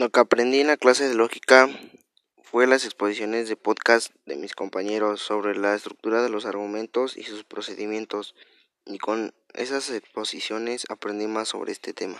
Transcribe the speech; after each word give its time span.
Lo 0.00 0.08
que 0.08 0.20
aprendí 0.20 0.60
en 0.60 0.68
la 0.68 0.78
clase 0.78 1.06
de 1.06 1.14
lógica 1.14 1.68
fue 2.42 2.66
las 2.66 2.86
exposiciones 2.86 3.50
de 3.50 3.56
podcast 3.56 4.10
de 4.24 4.36
mis 4.36 4.54
compañeros 4.54 5.20
sobre 5.20 5.54
la 5.54 5.74
estructura 5.74 6.22
de 6.22 6.30
los 6.30 6.46
argumentos 6.46 7.18
y 7.18 7.24
sus 7.24 7.44
procedimientos 7.44 8.34
y 8.86 8.96
con 8.96 9.34
esas 9.52 9.90
exposiciones 9.90 10.86
aprendí 10.88 11.26
más 11.26 11.48
sobre 11.48 11.72
este 11.72 11.92
tema. 11.92 12.18